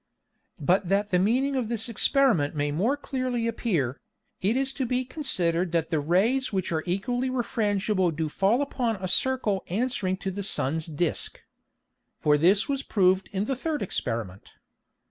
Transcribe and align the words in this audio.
[Illustration: 0.57 0.57
FIG. 0.57 0.65
15] 0.65 0.65
But 0.65 0.89
that 0.89 1.11
the 1.11 1.23
meaning 1.23 1.55
of 1.55 1.69
this 1.69 1.87
Experiment 1.87 2.55
may 2.55 2.71
more 2.71 2.97
clearly 2.97 3.45
appear, 3.45 3.99
it 4.41 4.57
is 4.57 4.73
to 4.73 4.87
be 4.87 5.05
considered 5.05 5.71
that 5.73 5.91
the 5.91 5.99
Rays 5.99 6.51
which 6.51 6.71
are 6.71 6.81
equally 6.87 7.29
refrangible 7.29 8.09
do 8.11 8.27
fall 8.27 8.63
upon 8.63 8.95
a 8.95 9.07
Circle 9.07 9.63
answering 9.69 10.17
to 10.17 10.31
the 10.31 10.41
Sun's 10.41 10.87
Disque. 10.87 11.43
For 12.17 12.35
this 12.35 12.67
was 12.67 12.81
proved 12.81 13.29
in 13.31 13.45
the 13.45 13.55
third 13.55 13.83
Experiment. 13.83 14.53